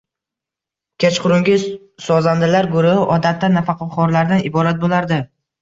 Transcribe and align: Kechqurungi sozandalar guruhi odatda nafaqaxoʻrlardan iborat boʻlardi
Kechqurungi 1.03 1.57
sozandalar 2.05 2.71
guruhi 2.73 3.05
odatda 3.19 3.53
nafaqaxoʻrlardan 3.59 4.45
iborat 4.53 4.85
boʻlardi 4.87 5.25